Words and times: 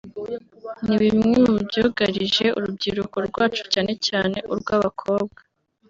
ni 0.85 0.95
bimwe 1.01 1.33
mu 1.45 1.53
byugarije 1.65 2.45
urubyiruko 2.57 3.15
rwacu 3.27 3.63
cyane 3.73 3.91
cyane 4.07 4.37
urw’abakobwa 4.53 5.39